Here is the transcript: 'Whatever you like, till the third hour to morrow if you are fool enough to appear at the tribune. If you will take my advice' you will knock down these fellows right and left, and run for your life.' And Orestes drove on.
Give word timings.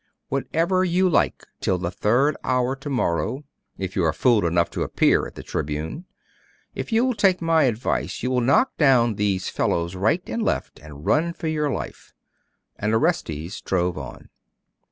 'Whatever 0.29 0.83
you 0.83 1.07
like, 1.07 1.45
till 1.59 1.77
the 1.77 1.91
third 1.91 2.35
hour 2.43 2.75
to 2.75 2.89
morrow 2.89 3.43
if 3.77 3.95
you 3.95 4.03
are 4.03 4.11
fool 4.13 4.47
enough 4.47 4.71
to 4.71 4.81
appear 4.81 5.27
at 5.27 5.35
the 5.35 5.43
tribune. 5.43 6.05
If 6.73 6.91
you 6.91 7.05
will 7.05 7.13
take 7.13 7.39
my 7.39 7.65
advice' 7.65 8.23
you 8.23 8.31
will 8.31 8.41
knock 8.41 8.75
down 8.77 9.13
these 9.13 9.47
fellows 9.49 9.93
right 9.95 10.23
and 10.27 10.41
left, 10.41 10.79
and 10.79 11.05
run 11.05 11.33
for 11.33 11.45
your 11.49 11.69
life.' 11.69 12.13
And 12.77 12.95
Orestes 12.95 13.61
drove 13.61 13.95
on. 13.95 14.29